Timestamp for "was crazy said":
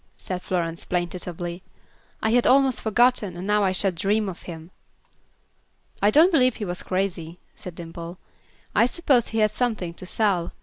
6.65-7.75